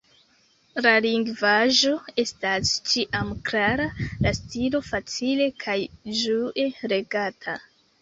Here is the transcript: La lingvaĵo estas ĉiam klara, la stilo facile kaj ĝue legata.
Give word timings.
La 0.85 0.93
lingvaĵo 1.05 1.91
estas 2.23 2.73
ĉiam 2.93 3.31
klara, 3.51 3.87
la 4.27 4.35
stilo 4.41 4.85
facile 4.91 5.51
kaj 5.67 5.81
ĝue 6.25 6.71
legata. 6.99 7.61